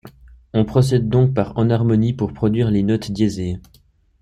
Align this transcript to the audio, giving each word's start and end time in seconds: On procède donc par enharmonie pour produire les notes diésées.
On 0.55 0.65
procède 0.65 1.09
donc 1.09 1.35
par 1.35 1.55
enharmonie 1.59 2.13
pour 2.15 2.33
produire 2.33 2.71
les 2.71 2.81
notes 2.81 3.11
diésées. 3.11 3.59